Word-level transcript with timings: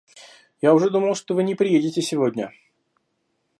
Я 0.61 0.73
уже 0.73 0.89
думал, 0.89 1.13
что 1.13 1.35
вы 1.35 1.43
не 1.43 1.53
приедете 1.53 2.01
сегодня. 2.01 2.51